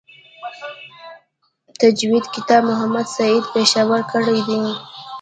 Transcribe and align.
د 1.67 1.69
تجوید 1.81 2.25
کتابت 2.35 2.67
محمد 2.69 3.07
سعید 3.15 3.43
پشاوری 3.53 4.03
کړی 4.11 4.39
دی. 4.47 4.61